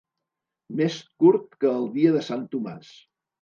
Més 0.79 0.95
curt 1.25 1.59
que 1.65 1.71
el 1.81 1.85
dia 1.99 2.15
de 2.17 2.25
Sant 2.31 2.49
Tomàs. 2.57 2.91